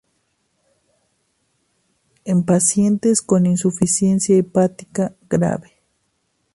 En 2.25 2.41
pacientes 2.41 3.21
con 3.21 3.45
insuficiencia 3.45 4.35
hepática 4.35 5.13
grave. 5.29 5.73